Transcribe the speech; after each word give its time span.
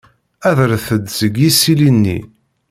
Adret-d 0.49 1.05
seg 1.17 1.33
yisili-nni. 1.41 2.19